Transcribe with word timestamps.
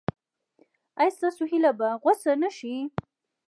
ایا 0.99 1.15
ستاسو 1.17 1.43
هیله 1.51 1.71
به 1.79 1.87
غوڅه 2.03 2.31
نشي؟ 2.41 2.75